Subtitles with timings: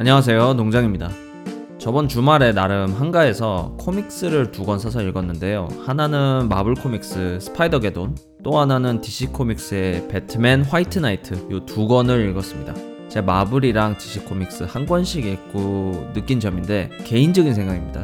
[0.00, 0.54] 안녕하세요.
[0.54, 1.10] 농장입니다.
[1.76, 5.68] 저번 주말에 나름 한가해서 코믹스를 두 권 사서 읽었는데요.
[5.84, 11.34] 하나는 마블 코믹스 스파이더 겟돈 또 하나는 DC 코믹스의 배트맨 화이트 나이트.
[11.50, 12.72] 이 두 권을 읽었습니다.
[13.10, 18.02] 제가 마블이랑 DC 코믹스 한 권씩 읽고 느낀 점인데 개인적인 생각입니다.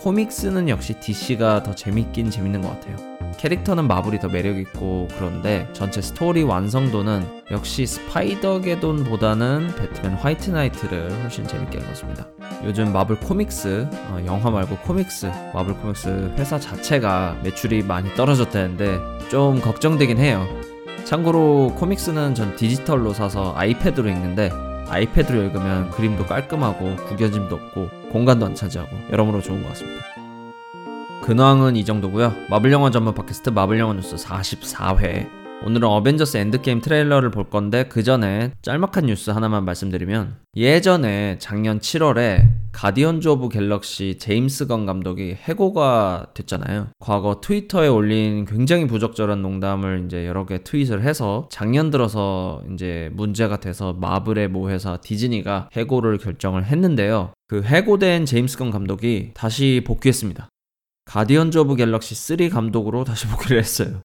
[0.00, 3.09] 코믹스는 역시 DC가 더 재밌긴 재밌는 것 같아요
[3.40, 11.46] 캐릭터는 마블이 더 매력있고 그런데 전체 스토리 완성도는 역시 스파이더 게돈보다는 배트맨 화이트 나이트를 훨씬
[11.46, 12.26] 재밌게 읽었습니다.
[12.64, 18.98] 요즘 마블 코믹스, 어, 영화 말고 코믹스, 마블 코믹스 회사 자체가 매출이 많이 떨어졌다는데
[19.30, 20.46] 좀 걱정되긴 해요.
[21.04, 24.50] 참고로 코믹스는 전 디지털로 사서 아이패드로 읽는데
[24.86, 30.19] 아이패드로 읽으면 그림도 깔끔하고 구겨짐도 없고 공간도 안 차지하고 여러모로 좋은 것 같습니다.
[31.30, 32.34] 근황은 이 정도고요.
[32.48, 35.28] 마블 영화 전문 팟캐스트 마블 영화 뉴스 44회.
[35.64, 42.48] 오늘은 어벤져스 엔드게임 트레일러를 볼 건데 그 전에 짤막한 뉴스 하나만 말씀드리면 예전에 작년 7월에
[42.72, 46.88] 가디언즈 오브 갤럭시 제임스 건 감독이 해고가 됐잖아요.
[46.98, 53.58] 과거 트위터에 올린 굉장히 부적절한 농담을 이제 여러 개 트윗을 해서 작년 들어서 이제 문제가
[53.60, 57.34] 돼서 마블의 모 회사 디즈니가 해고를 결정을 했는데요.
[57.46, 60.48] 그 해고된 제임스 건 감독이 다시 복귀했습니다.
[61.10, 64.00] 가디언즈 오브 갤럭시 3 감독으로 다시 복귀를 했어요.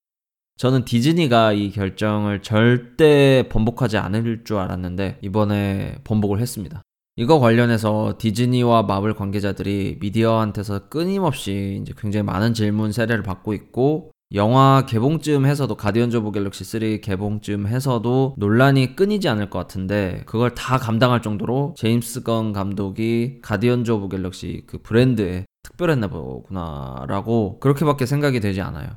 [0.56, 6.82] 저는 디즈니가 이 결정을 절대 번복하지 않을 줄 알았는데 이번에 번복을 했습니다.
[7.14, 14.84] 이거 관련해서 디즈니와 마블 관계자들이 미디어한테서 끊임없이 이제 굉장히 많은 질문 세례를 받고 있고 영화
[14.86, 20.78] 개봉쯤 해서도 가디언즈 오브 갤럭시 3 개봉쯤 해서도 논란이 끊이지 않을 것 같은데 그걸 다
[20.78, 28.60] 감당할 정도로 제임스 건 감독이 가디언즈 오브 갤럭시 그 브랜드에 특별했나 보구나라고 그렇게밖에 생각이 되지
[28.60, 28.88] 않아요.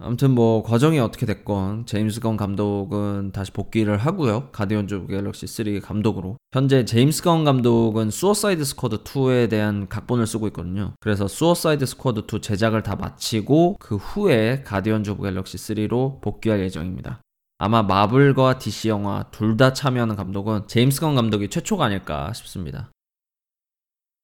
[0.00, 4.50] 아무튼 뭐 과정이 어떻게 됐건 제임스 건 감독은 다시 복귀를 하고요.
[4.52, 6.36] 가디언즈 오브 갤럭시 3 감독으로.
[6.52, 10.94] 현재 제임스 건 감독은 수어사이드 스쿼드 2에 대한 각본을 쓰고 있거든요.
[11.00, 17.20] 그래서 수어사이드 스쿼드 2 제작을 다 마치고 그 후에 가디언즈 오브 갤럭시 3로 복귀할 예정입니다.
[17.58, 22.88] 아마 마블과 DC 영화 둘 다 참여하는 감독은 제임스 건 감독이 최초가 아닐까 싶습니다.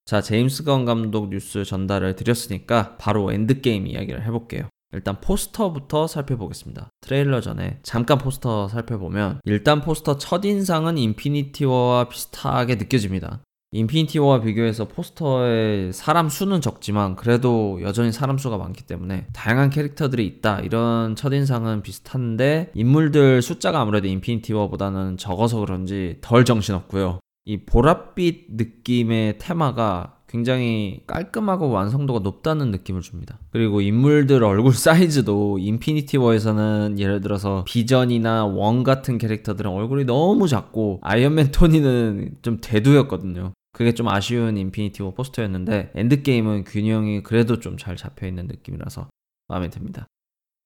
[0.05, 4.69] 자, 제임스 건 감독 뉴스 전달을 드렸으니까 바로 엔드게임 이야기를 해볼게요.
[4.93, 6.91] 일단 포스터부터 살펴보겠습니다.
[7.01, 13.41] 트레일러 전에 잠깐 포스터 살펴보면 일단 포스터 첫인상은 인피니티 워와 비슷하게 느껴집니다.
[13.73, 20.25] 인피니티 워와 비교해서 포스터의 사람 수는 적지만 그래도 여전히 사람 수가 많기 때문에 다양한 캐릭터들이
[20.27, 27.19] 있다 이런 첫인상은 비슷한데 인물들 숫자가 아무래도 인피니티 워보다는 적어서 그런지 덜 정신없고요.
[27.47, 33.38] 이 보랏빛 느낌의 테마가 굉장히 깔끔하고 완성도가 높다는 느낌을 줍니다.
[33.50, 41.00] 그리고 인물들 얼굴 사이즈도 인피니티 워에서는 예를 들어서 비전이나 웡 같은 캐릭터들은 얼굴이 너무 작고
[41.03, 43.53] 아이언맨 토니는 좀 대두였거든요.
[43.72, 49.09] 그게 좀 아쉬운 인피니티 워 포스터였는데 엔드게임은 균형이 그래도 좀 잘 잡혀 있는 느낌이라서
[49.49, 50.06] 마음에 듭니다.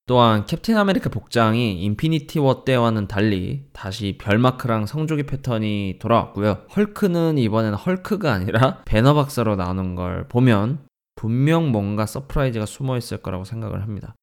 [0.09, 6.63] 또한 캡틴 아메리카 복장이 인피니티 워 때와는 달리 다시 별마크랑 성조기 패턴이 돌아왔고요.
[6.75, 13.45] 헐크는 이번에는 헐크가 아니라 배너 박사로 나오는 걸 보면 분명 뭔가 서프라이즈가 숨어 있을 거라고
[13.45, 14.15] 생각을 합니다.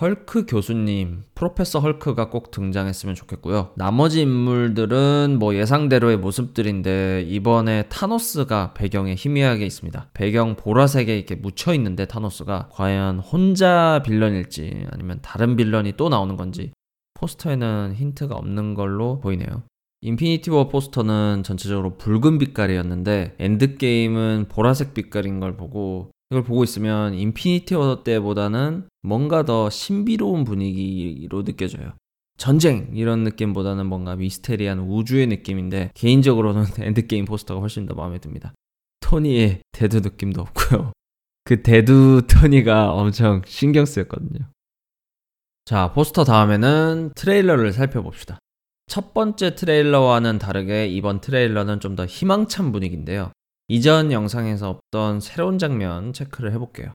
[0.00, 3.72] 헐크 교수님, 프로페서 헐크가 꼭 등장했으면 좋겠고요.
[3.76, 10.08] 나머지 인물들은 뭐 예상대로의 모습들인데 이번에 타노스가 배경에 희미하게 있습니다.
[10.14, 16.72] 배경 보라색에 이렇게 묻혀 있는데 타노스가 과연 혼자 빌런일지 아니면 다른 빌런이 또 나오는 건지
[17.12, 19.64] 포스터에는 힌트가 없는 걸로 보이네요.
[20.00, 27.74] 인피니티 워 포스터는 전체적으로 붉은 빛깔이었는데 엔드게임은 보라색 빛깔인 걸 보고 이걸 보고 있으면 인피니티
[27.74, 31.92] 워 때보다는 뭔가 더 신비로운 분위기로 느껴져요.
[32.38, 38.54] 전쟁 이런 느낌보다는 뭔가 미스테리한 우주의 느낌인데 개인적으로는 엔드게임 포스터가 훨씬 더 마음에 듭니다.
[39.00, 40.92] 토니의 대두 느낌도 없고요.
[41.44, 44.48] 그 대두 토니가 엄청 신경 쓰였거든요.
[45.64, 48.38] 자, 포스터 다음에는 트레일러를 살펴봅시다.
[48.86, 53.32] 첫 번째 트레일러와는 다르게 이번 트레일러는 좀 더 희망찬 분위기인데요.
[53.72, 56.92] 이전 영상에서 없던 새로운 장면 체크를 해볼게요.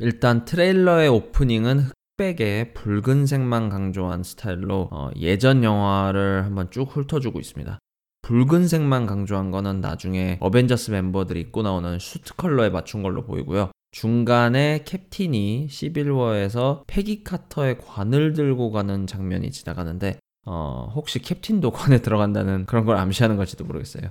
[0.00, 1.84] 일단 트레일러의 오프닝은
[2.18, 7.78] 흑백에 붉은색만 강조한 스타일로 어, 예전 영화를 한번 쭉 훑어주고 있습니다.
[8.22, 13.70] 붉은색만 강조한 거는 나중에 어벤져스 멤버들이 입고 나오는 슈트 컬러에 맞춘 걸로 보이고요.
[13.92, 22.66] 중간에 캡틴이 시빌워에서 페기 카터의 관을 들고 가는 장면이 지나가는데 어, 혹시 캡틴도 관에 들어간다는
[22.66, 24.10] 그런 걸 암시하는 걸지도 모르겠어요.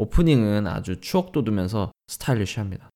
[0.00, 2.88] 오프닝은 아주 추억 돋우면서 스타일리시합니다.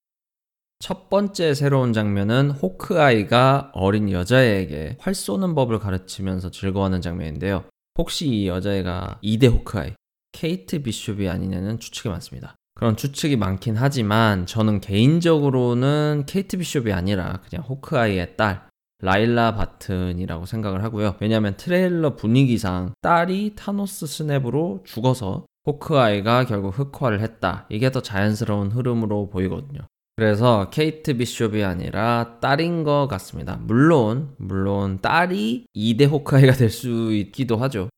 [0.79, 7.65] 첫 번째 새로운 장면은 호크아이가 어린 여자애에게 활 쏘는 법을 가르치면서 즐거워하는 장면인데요.
[7.99, 9.93] 혹시 이 여자애가 2대 호크아이,
[10.33, 12.57] 케이트 비숍이 아니냐는 추측이 많습니다.
[12.75, 18.67] 그런 추측이 많긴 하지만 저는 개인적으로는 케이트 비숍이 아니라 그냥 호크아이의 딸
[19.01, 21.17] 라일라 바튼이라고 생각을 하고요.
[21.21, 27.67] 왜냐하면 트레일러 분위기상 딸이 타노스 스냅으로 죽어서 호크아이가 결국 흑화를 했다.
[27.71, 29.81] 이게 더 자연스러운 흐름으로 보이거든요.
[30.17, 33.57] 그래서 케이트 비숍이 아니라 딸인 것 같습니다.
[33.57, 37.89] 물론, 물론 딸이 2대 호크아이가 될 수 있기도 하죠.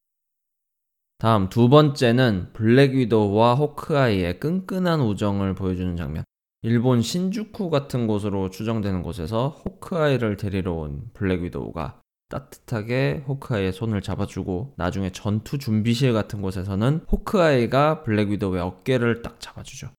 [1.18, 6.24] 다음 두 번째는 블랙 위도우와 호크아이의 끈끈한 우정을 보여주는 장면.
[6.62, 14.74] 일본 신주쿠 같은 곳으로 추정되는 곳에서 호크아이를 데리러 온 블랙 위도우가 따뜻하게 호크아이의 손을 잡아주고
[14.76, 19.90] 나중에 전투 준비실 같은 곳에서는 호크아이가 블랙 위도우의 어깨를 딱 잡아주죠.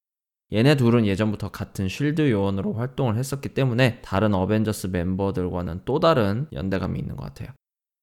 [0.53, 6.97] 얘네 둘은 예전부터 같은 쉴드 요원으로 활동을 했었기 때문에 다른 어벤져스 멤버들과는 또 다른 연대감이
[6.97, 7.49] 있는 것 같아요.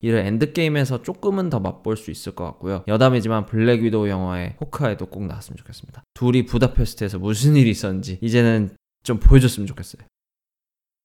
[0.01, 2.85] 이를 엔드게임에서 조금은 더 맛볼 수 있을 것 같고요.
[2.87, 6.05] 여담이지만 블랙 위도우 영화에 호크아이도 꼭 나왔으면 좋겠습니다.
[6.13, 10.03] 둘이 부다페스트에서 무슨 일이 있었는지 이제는 좀 보여줬으면 좋겠어요.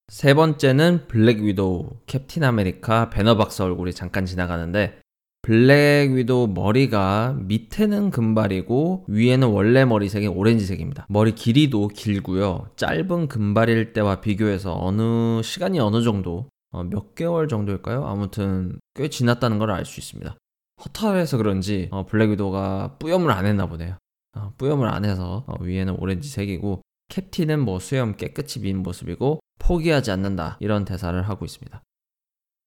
[0.10, 5.00] 세 번째는 블랙 위도우, 캡틴 아메리카, 배너 박사 얼굴이 잠깐 지나가는데
[5.44, 11.06] 블랙 위도우 머리가 밑에는 금발이고 위에는 원래 머리색이 오렌지색입니다.
[11.10, 12.72] 머리 길이도 길고요.
[12.76, 18.06] 짧은 금발일 때와 비교해서 어느 시간이 어느 정도 어, 몇 개월 정도일까요?
[18.06, 20.36] 아무튼 꽤 지났다는 걸 알 수 있습니다.
[20.84, 23.98] 허탈해서 그런지 어, 블랙 위도우가 뿌염을 안 했나 보네요.
[24.36, 30.58] 어, 뿌염을 안 해서 어, 위에는 오렌지색이고 캡틴은 뭐 수염 깨끗이 민 모습이고 포기하지 않는다
[30.60, 31.84] 이런 대사를 하고 있습니다.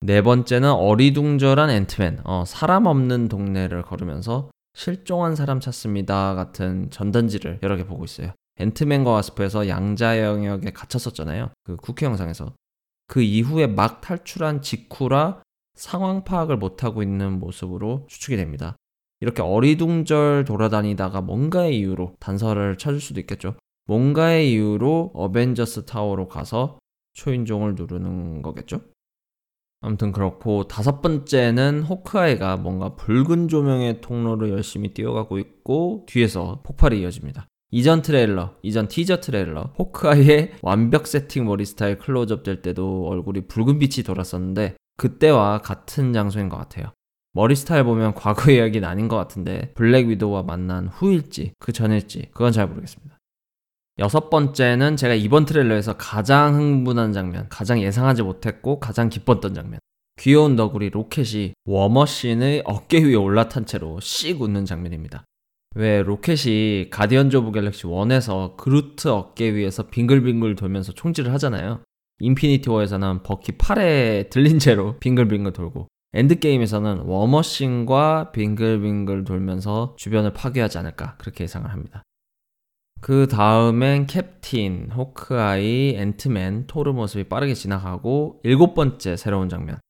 [0.05, 7.77] 네 번째는 어리둥절한 앤트맨, 어, 사람 없는 동네를 걸으면서 실종한 사람 찾습니다 같은 전단지를 여러
[7.77, 8.33] 개 보고 있어요.
[8.57, 11.51] 앤트맨과 와스프에서 양자 영역에 갇혔었잖아요.
[11.65, 12.53] 그 쿠키 영상에서.
[13.07, 15.43] 그 이후에 막 탈출한 직후라
[15.75, 18.77] 상황 파악을 못하고 있는 모습으로 추측이 됩니다.
[19.21, 23.55] 이렇게 어리둥절 돌아다니다가 뭔가의 이유로 단서를 찾을 수도 있겠죠.
[23.93, 26.79] 뭔가의 이유로 어벤져스 타워로 가서
[27.13, 28.81] 초인종을 누르는 거겠죠?
[29.83, 37.47] 아무튼 그렇고 다섯 번째는 호크아이가 뭔가 붉은 조명의 통로를 열심히 뛰어가고 있고 뒤에서 폭발이 이어집니다.
[37.71, 43.79] 이전 트레일러, 이전 티저 트레일러, 호크아이의 완벽 세팅 머리 스타일 클로즈업 될 때도 얼굴이 붉은
[43.79, 46.95] 빛이 돌았었는데 그때와 같은 장소인 것 같아요.
[47.35, 52.53] 머리 스타일 보면 과거 이야기는 아닌 것 같은데 블랙 위도우와 만난 후일지 그 전일지 그건
[52.53, 53.12] 잘 모르겠습니다.
[54.03, 59.79] 여섯 번째는 제가 이번 트레일러에서 가장 흥분한 장면, 가장 예상하지 못했고 가장 기뻤던 장면.
[60.19, 65.23] 귀여운 너구리 로켓이 워머신의 어깨 위에 올라탄 채로 씩 웃는 장면입니다.
[65.77, 71.85] 왜 로켓이 가디언즈 오브 갤럭시 1에서 그루트 어깨 위에서 빙글빙글 돌면서 총질을 하잖아요.
[72.19, 81.17] 인피니티 워에서는 버키 팔에 들린 채로 빙글빙글 돌고 엔드게임에서는 워머신과 빙글빙글 돌면서 주변을 파괴하지 않을까
[81.19, 82.03] 그렇게 예상을 합니다.
[83.03, 89.81] 그 다음엔 캡틴, 호크아이, 앤트맨, 토르 모습이 빠르게 지나가고 일곱 번째 새로운 장면.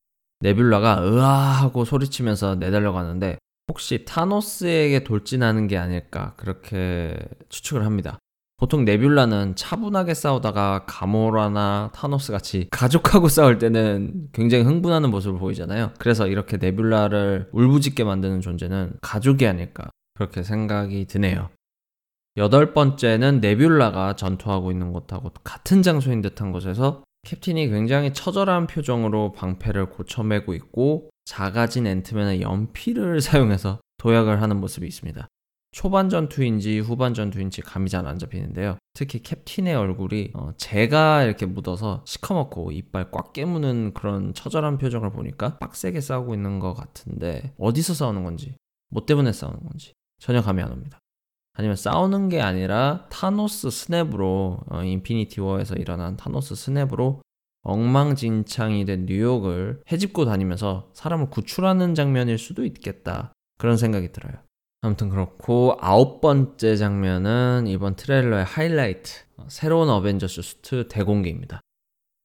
[0.43, 1.27] 네뷸라가 으아
[1.61, 3.37] 하고 소리치면서 내달려 가는데
[3.69, 7.15] 혹시 타노스에게 돌진하는 게 아닐까 그렇게
[7.49, 8.17] 추측을 합니다.
[8.57, 15.91] 보통 네뷸라는 차분하게 싸우다가 가모라나 타노스 같이 가족하고 싸울 때는 굉장히 흥분하는 모습을 보이잖아요.
[15.99, 21.49] 그래서 이렇게 네뷸라를 울부짖게 만드는 존재는 가족이 아닐까 그렇게 생각이 드네요.
[22.35, 29.91] 여덟 번째는 네뷸라가 전투하고 있는 곳하고 같은 장소인 듯한 곳에서 캡틴이 굉장히 처절한 표정으로 방패를
[29.91, 35.27] 고쳐매고 있고 작아진 앤트맨의 연필을 사용해서 도약을 하는 모습이 있습니다.
[35.71, 38.77] 초반 전투인지 후반 전투인지 감이 잘 안 잡히는데요.
[38.93, 45.57] 특히 캡틴의 얼굴이 어, 제가 이렇게 묻어서 시커멓고 이빨 꽉 깨무는 그런 처절한 표정을 보니까
[45.57, 48.55] 빡세게 싸우고 있는 것 같은데 어디서 싸우는 건지
[48.89, 50.99] 뭐 때문에 싸우는 건지 전혀 감이 안 옵니다.
[51.53, 57.21] 아니면 싸우는 게 아니라 타노스 스냅으로 어, 인피니티 워에서 일어난 타노스 스냅으로
[57.61, 63.31] 엉망진창이 된 뉴욕을 헤집고 다니면서 사람을 구출하는 장면일 수도 있겠다.
[63.57, 64.33] 그런 생각이 들어요.
[64.81, 71.61] 아무튼 그렇고 아홉 번째 장면은 이번 트레일러의 하이라이트 어, 새로운 어벤져스 수트 대공개입니다.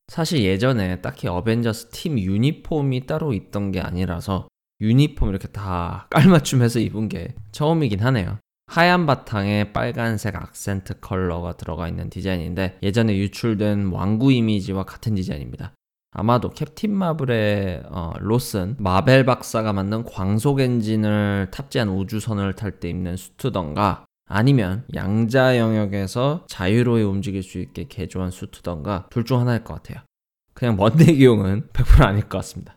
[0.09, 4.49] 사실 예전에 딱히 어벤져스 팀 유니폼이 따로 있던 게 아니라서
[4.81, 8.39] 유니폼 이렇게 다 깔맞춤해서 입은 게 처음이긴 하네요.
[8.69, 15.73] 하얀 바탕에 빨간색 악센트 컬러가 들어가 있는 디자인인데 예전에 유출된 왕구 이미지와 같은 디자인입니다.
[16.13, 23.17] 아마도 캡틴 마블의 어, 로슨 마벨 박사가 만든 광속 엔진을 탑재한 우주선을 탈 때 입는
[23.17, 30.05] 수트던가 아니면 양자 영역에서 자유로이 움직일 수 있게 개조한 수트던가 둘 중 하나일 것 같아요.
[30.53, 32.75] 그냥 먼데기용은 100% 아닐 것 같습니다.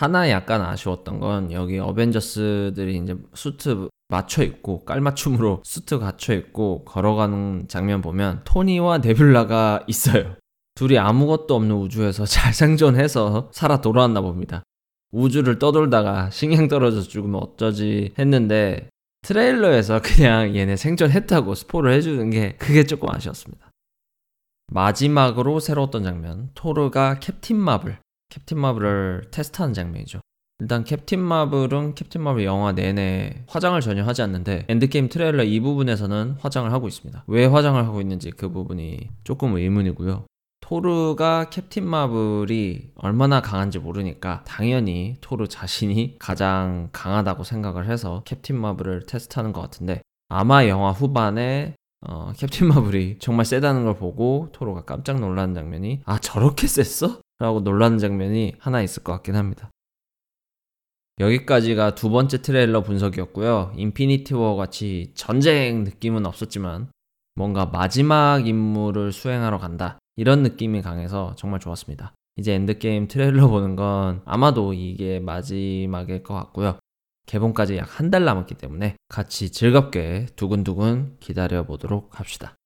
[0.00, 7.66] 하나 약간 아쉬웠던 건 여기 어벤져스들이 이제 수트 맞춰 입고 깔맞춤으로 수트 갖춰 입고 걸어가는
[7.68, 10.36] 장면 보면 토니와 네뷸라가 있어요.
[10.74, 14.62] 둘이 아무것도 없는 우주에서 잘 생존해서 살아 돌아왔나 봅니다.
[15.12, 18.88] 우주를 떠돌다가 식량 떨어져서 죽으면 어쩌지 했는데
[19.20, 23.68] 트레일러에서 그냥 얘네 생존했다고 스포를 해주는 게 그게 조금 아쉬웠습니다.
[24.72, 27.98] 마지막으로 새로웠던 장면 토르가 캡틴 마블
[28.30, 30.20] 캡틴 마블을 테스트하는 장면이죠.
[30.60, 36.36] 일단 캡틴 마블은 캡틴 마블 영화 내내 화장을 전혀 하지 않는데 엔드게임 트레일러 이 부분에서는
[36.38, 37.24] 화장을 하고 있습니다.
[37.26, 40.24] 왜 화장을 하고 있는지 그 부분이 조금 의문이고요.
[40.60, 49.06] 토르가 캡틴 마블이 얼마나 강한지 모르니까 당연히 토르 자신이 가장 강하다고 생각을 해서 캡틴 마블을
[49.06, 51.74] 테스트하는 것 같은데 아마 영화 후반에
[52.06, 57.18] 어, 캡틴 마블이 정말 세다는 걸 보고 토르가 깜짝 놀라는 장면이 아 저렇게 셌어?
[57.40, 59.70] 라고 놀라는 장면이 하나 있을 것 같긴 합니다.
[61.18, 63.72] 여기까지가 두 번째 트레일러 분석이었고요.
[63.76, 66.90] 인피니티 워 같이 전쟁 느낌은 없었지만
[67.34, 69.98] 뭔가 마지막 임무를 수행하러 간다.
[70.16, 72.14] 이런 느낌이 강해서 정말 좋았습니다.
[72.36, 76.78] 이제 엔드게임 트레일러 보는 건 아마도 이게 마지막일 것 같고요.
[77.26, 82.56] 개봉까지 약 한 달 남았기 때문에 같이 즐겁게 두근두근 기다려 보도록 합시다.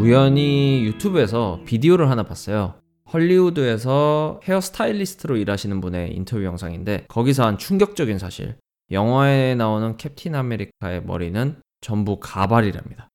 [0.00, 2.72] 우연히 유튜브에서 비디오를 하나 봤어요.
[3.12, 8.56] 헐리우드에서 헤어 스타일리스트로 일하시는 분의 인터뷰 영상인데 거기서 한 충격적인 사실
[8.90, 13.10] 영화에 나오는 캡틴 아메리카의 머리는 전부 가발이랍니다.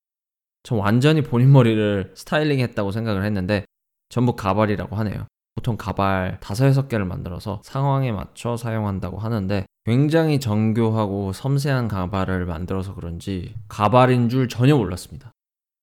[0.62, 3.64] 전 완전히 본인 머리를 스타일링 했다고 생각을 했는데
[4.08, 5.26] 전부 가발이라고 하네요.
[5.56, 13.54] 보통 가발 5, 6개를 만들어서 상황에 맞춰 사용한다고 하는데 굉장히 정교하고 섬세한 가발을 만들어서 그런지
[13.66, 15.32] 가발인 줄 전혀 몰랐습니다.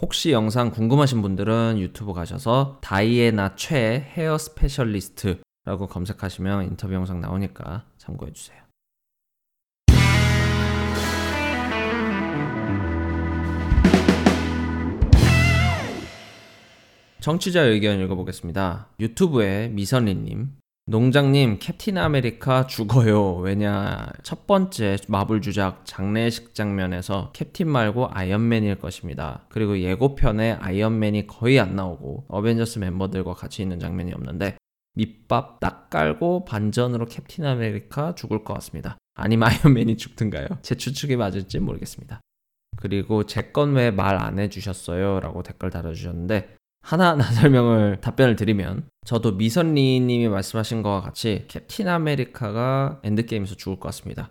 [0.04, 8.62] 혹시 영상 궁금하신 분들은 유튜브 가셔서 다이애나 최 헤어 스페셜리스트라고 검색하시면 인터뷰 영상 나오니까 참고해주세요.
[17.22, 18.90] 청취자 의견 읽어보겠습니다.
[19.00, 20.63] 유튜브에 미선리님.
[20.86, 23.36] 농장님, 캡틴 아메리카 죽어요.
[23.38, 29.46] 왜냐, 첫 번째 마블 주작 장례식 장면에서 캡틴 말고 아이언맨일 것입니다.
[29.48, 34.58] 그리고 예고편에 아이언맨이 거의 안 나오고 어벤져스 멤버들과 같이 있는 장면이 없는데
[34.96, 38.98] 밑밥 딱 깔고 반전으로 캡틴 아메리카 죽을 것 같습니다.
[39.16, 40.48] 아니면 아이언맨이 죽든가요?
[40.64, 42.20] 제 추측이 맞을지 모르겠습니다.
[42.76, 45.22] 그리고 제 건 왜 말 안 해주셨어요?
[45.22, 53.02] 라고 댓글 달아주셨는데 하나하나 설명을 답변을 드리면 저도 미선리 님이 말씀하신 것과 같이 캡틴 아메리카가
[53.04, 54.30] 엔드게임에서 죽을 것 같습니다.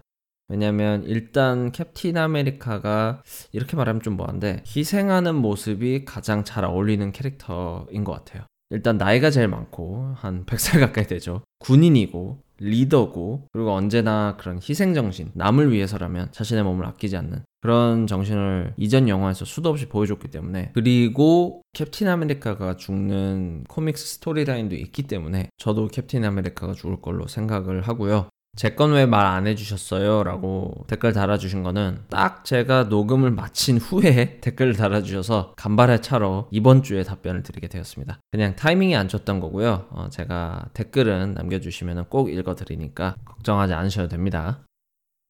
[0.48, 8.12] 왜냐면 일단 캡틴 아메리카가 이렇게 말하면 좀 뭐한데 희생하는 모습이 가장 잘 어울리는 캐릭터인 것
[8.12, 8.44] 같아요.
[8.68, 11.42] 일단 나이가 제일 많고 한 100살 가까이 되죠.
[11.58, 19.08] 군인이고 리더고 그리고 언제나 그런 희생정신 남을 위해서라면 자신의 몸을 아끼지 않는 그런 정신을 이전
[19.08, 26.24] 영화에서 수도 없이 보여줬기 때문에 그리고 캡틴 아메리카가 죽는 코믹스 스토리라인도 있기 때문에 저도 캡틴
[26.24, 28.28] 아메리카가 죽을 걸로 생각을 하고요.
[28.54, 30.24] 제 건 왜 말 안 해주셨어요?
[30.24, 37.02] 라고 댓글 달아주신 거는 딱 제가 녹음을 마친 후에 댓글을 달아주셔서 간발의 차로 이번 주에
[37.02, 38.20] 답변을 드리게 되었습니다.
[38.30, 39.86] 그냥 타이밍이 안 좋던 거고요.
[39.90, 44.60] 어, 제가 댓글은 남겨주시면 꼭 읽어드리니까 걱정하지 않으셔도 됩니다.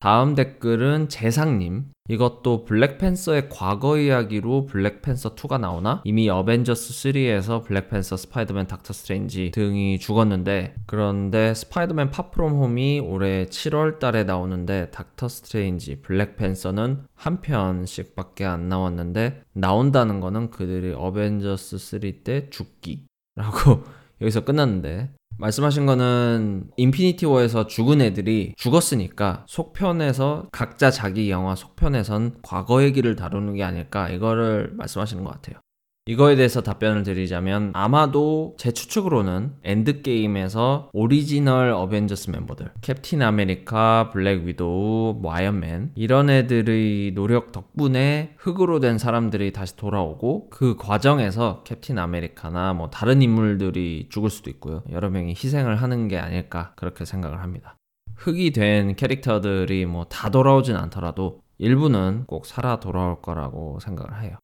[0.03, 1.85] 다음 댓글은 재상님.
[2.09, 6.03] 이것도 블랙팬서의 과거 이야기로 블랙팬서 2가 나오나?
[6.05, 13.47] 이미 어벤져스 3에서 블랙팬서, 스파이더맨, 닥터 스트레인지 등이 죽었는데 그런데 스파이더맨 파 프롬 홈이 올해
[13.47, 21.79] 7월 달에 나오는데 닥터 스트레인지, 블랙팬서는 한 편씩 밖에 안 나왔는데 나온다는 거는 그들이 어벤져스
[21.79, 23.07] 3 때 죽기
[23.37, 23.85] 라고
[24.21, 32.83] 여기서 끝났는데 말씀하신 거는 인피니티 워에서 죽은 애들이 죽었으니까 속편에서 각자 자기 영화 속편에선 과거
[32.83, 35.57] 얘기를 다루는 게 아닐까 이거를 말씀하시는 것 같아요.
[36.07, 45.21] 이거에 대해서 답변을 드리자면 아마도 제 추측으로는 엔드게임에서 오리지널 어벤져스 멤버들 캡틴 아메리카, 블랙 위도우,
[45.23, 52.73] 뭐 아이언맨 이런 애들의 노력 덕분에 흙으로 된 사람들이 다시 돌아오고 그 과정에서 캡틴 아메리카나
[52.73, 54.83] 뭐 다른 인물들이 죽을 수도 있고요.
[54.91, 57.77] 여러 명이 희생을 하는 게 아닐까 그렇게 생각을 합니다.
[58.17, 64.37] 흙이 된 캐릭터들이 뭐 다 돌아오진 않더라도 일부는 꼭 살아 돌아올 거라고 생각을 해요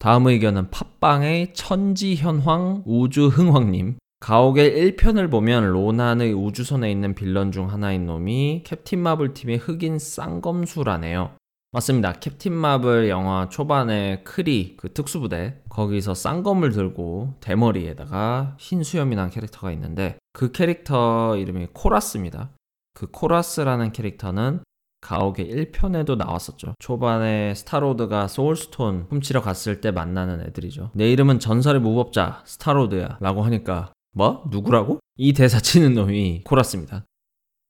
[0.00, 3.98] 다음 의견은 팟빵의 천지현황 우주홍황님.
[4.20, 11.32] 가오갤 1편을 보면 로난의 우주선에 있는 빌런 중 하나인 놈이 캡틴 마블 팀의 흑인 쌍검수라네요.
[11.72, 12.14] 맞습니다.
[12.14, 19.70] 캡틴 마블 영화 초반에 크리 그 특수부대 거기서 쌍검을 들고 대머리에다가 흰 수염이 난 캐릭터가
[19.72, 22.48] 있는데 그 캐릭터 이름이 코라스입니다.
[22.94, 24.60] 그 코라스라는 캐릭터는
[25.00, 26.74] 가오갤 1편에도 나왔었죠.
[26.78, 30.90] 초반에 스타로드가 소울스톤 훔치러 갔을 때 만나는 애들이죠.
[30.94, 34.44] 내 이름은 전설의 무법자 스타로드야 라고 하니까 뭐?
[34.50, 34.98] 누구라고?
[35.16, 37.04] 이 대사 치는 놈이 코라스입니다.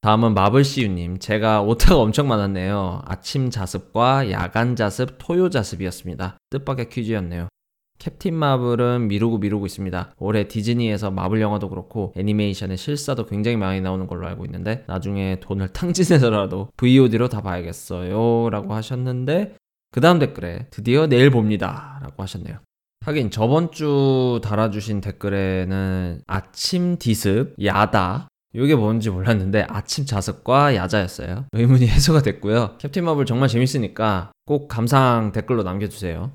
[0.00, 1.18] 다음은 마블씨유님.
[1.18, 3.02] 제가 오타가 엄청 많았네요.
[3.04, 6.38] 아침 자습과 야간 자습, 토요 자습이었습니다.
[6.48, 7.48] 뜻밖의 퀴즈였네요.
[8.00, 10.14] 캡틴 마블은 미루고 미루고 있습니다.
[10.18, 15.68] 올해 디즈니에서 마블 영화도 그렇고 애니메이션의 실사도 굉장히 많이 나오는 걸로 알고 있는데 나중에 돈을
[15.72, 19.54] 탕진해서라도 VOD로 다 봐야겠어요 라고 하셨는데
[19.92, 22.58] 그 다음 댓글에 드디어 내일 봅니다 라고 하셨네요.
[23.04, 31.46] 하긴 저번 주 달아주신 댓글에는 아침 디습, 야다 이게 뭔지 몰랐는데 아침 자습과 야자였어요.
[31.52, 32.76] 의문이 해소가 됐고요.
[32.78, 36.32] 캡틴 마블 정말 재밌으니까 꼭 감상 댓글로 남겨주세요.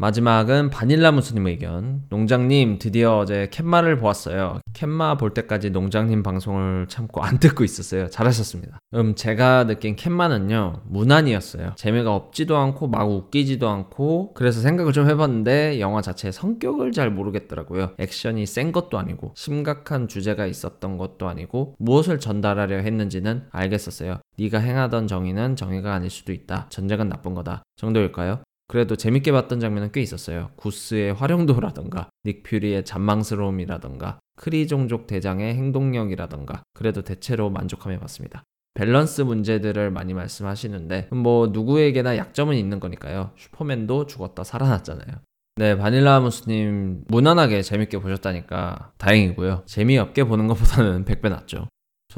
[0.00, 2.04] 마지막은 바닐라 무스님 의견.
[2.08, 4.60] 농장님 드디어 어제 캔마를 보았어요.
[4.72, 8.08] 캔마 볼 때까지 농장님 방송을 참고 안 듣고 있었어요.
[8.08, 8.78] 잘하셨습니다.
[8.94, 11.72] 음 제가 느낀 캔마는요 무난이었어요.
[11.74, 17.94] 재미가 없지도 않고 막 웃기지도 않고 그래서 생각을 좀 해봤는데 영화 자체의 성격을 잘 모르겠더라고요.
[17.98, 24.20] 액션이 센 것도 아니고 심각한 주제가 있었던 것도 아니고 무엇을 전달하려 했는지는 알겠었어요.
[24.38, 26.66] 네가 행하던 정의는 정의가 아닐 수도 있다.
[26.68, 27.64] 전쟁은 나쁜 거다.
[27.74, 28.42] 정도일까요?
[28.68, 30.50] 그래도 재밌게 봤던 장면은 꽤 있었어요.
[30.56, 38.44] 구스의 활용도라던가, 닉 퓨리의 잔망스러움이라던가, 크리 종족 대장의 행동력이라던가, 그래도 대체로 만족하며 봤습니다.
[38.74, 43.32] 밸런스 문제들을 많이 말씀하시는데, 뭐, 누구에게나 약점은 있는 거니까요.
[43.36, 45.16] 슈퍼맨도 죽었다 살아났잖아요.
[45.56, 49.64] 네, 바닐라 무스님 무난하게 재밌게 보셨다니까 다행이고요.
[49.66, 51.66] 재미없게 보는 것보다는 100배 낫죠.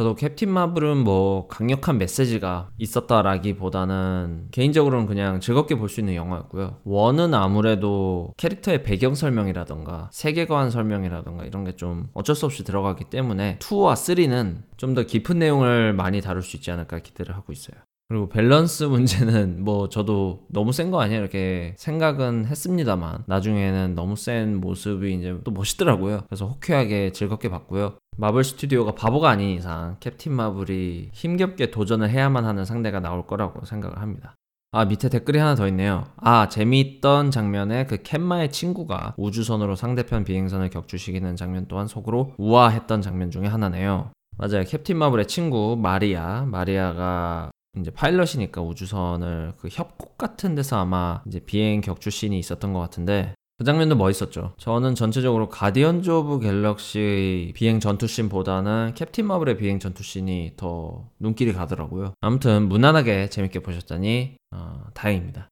[0.00, 6.78] 저도 캡틴 마블은 뭐 강력한 메시지가 있었다라기보다는 개인적으로는 그냥 즐겁게 볼 수 있는 영화였고요.
[6.85, 13.58] one은 아무래도 캐릭터의 배경 설명이라던가 세계관 설명이라던가 이런 게 좀 어쩔 수 없이 들어가기 때문에
[13.58, 17.76] 2와 3는 좀 더 깊은 내용을 많이 다룰 수 있지 않을까 기대를 하고 있어요.
[18.10, 24.56] 그리고 밸런스 문제는 뭐 저도 너무 센 거 아니야 이렇게 생각은 했습니다만 나중에는 너무 센
[24.56, 26.23] 모습이 이제 또 멋있더라고요.
[26.26, 27.94] 그래서 호쾌하게 즐겁게 봤고요.
[28.16, 33.99] 마블 스튜디오가 바보가 아닌 이상 캡틴 마블이 힘겹게 도전을 해야만 하는 상대가 나올 거라고 생각을
[33.99, 34.34] 합니다.
[34.73, 36.06] 아, 밑에 댓글이 하나 더 있네요.
[36.16, 43.30] 아, 재미있던 장면에 그 캔마의 친구가 우주선으로 상대편 비행선을 격추시키는 장면 또한 속으로 우아했던 장면
[43.30, 44.10] 중에 하나네요.
[44.36, 44.64] 맞아요.
[44.64, 46.44] 캡틴 마블의 친구 마리아.
[46.46, 52.80] 마리아가 이제 파일럿이니까 우주선을 그 협곡 같은 데서 아마 이제 비행 격추 씬이 있었던 것
[52.80, 54.54] 같은데 그 장면도 멋있었죠.
[54.56, 61.52] 저는 전체적으로 가디언즈 오브 갤럭시의 비행 전투 씬보다는 캡틴 마블의 비행 전투 씬이 더 눈길이
[61.52, 62.15] 가더라고요.
[62.23, 65.50] 아무튼 무난하게 재밌게 보셨다니 어, 다행입니다.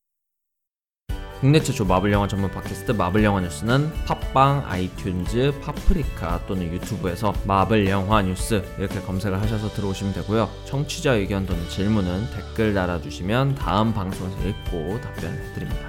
[1.41, 7.87] 국내 최초 마블 영화 전문 팟캐스트 마블 영화 뉴스는 팟빵, 아이튠즈, 파프리카 또는 유튜브에서 마블
[7.89, 10.51] 영화 뉴스 이렇게 검색을 하셔서 들어오시면 되고요.
[10.65, 15.89] 청취자 의견 또는 질문은 댓글 달아주시면 다음 방송에서 읽고 답변해 드립니다.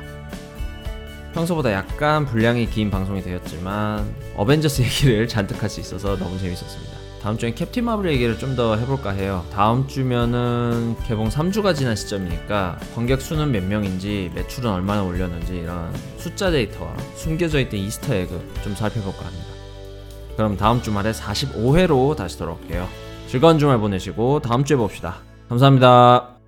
[1.33, 6.98] 평소보다 약간 분량이 긴 방송이 되었지만 어벤져스 얘기를 잔뜩 할 수 있어서 너무 재밌었습니다.
[7.21, 9.45] 다음 주엔 캡틴 마블 얘기를 좀 더 해볼까 해요.
[9.53, 16.49] 다음 주면은 개봉 3주가 지난 시점이니까 관객 수는 몇 명인지 매출은 얼마나 올렸는지 이런 숫자
[16.49, 19.45] 데이터와 숨겨져 있던 Easter egg 좀 살펴볼까 합니다.
[20.35, 22.87] 그럼 다음 주말에 45회로 다시 돌아올게요.
[23.27, 25.17] 즐거운 주말 보내시고 다음 주에 봅시다.
[25.49, 26.38] 감사합니다.